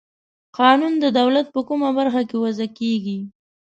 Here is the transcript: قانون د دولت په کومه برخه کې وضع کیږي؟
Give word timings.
قانون 0.59 0.93
د 1.03 1.05
دولت 1.19 1.47
په 1.55 1.61
کومه 1.67 1.89
برخه 1.99 2.21
کې 2.29 2.37
وضع 2.43 2.67
کیږي؟ 2.79 3.19